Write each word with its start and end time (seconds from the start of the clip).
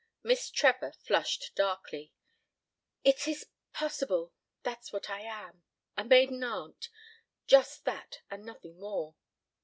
Miss 0.23 0.49
Trevor 0.49 0.93
flushed 0.93 1.51
darkly. 1.53 2.11
"It 3.03 3.27
is 3.27 3.45
possible.... 3.71 4.33
That's 4.63 4.91
what 4.91 5.11
I 5.11 5.19
am 5.21 5.61
a 5.95 6.03
maiden 6.03 6.43
aunt. 6.43 6.89
Just 7.45 7.85
that 7.85 8.21
and 8.27 8.43
nothing 8.43 8.79
more." 8.79 9.13